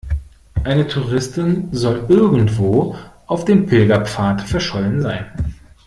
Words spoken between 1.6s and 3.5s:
soll irgendwo auf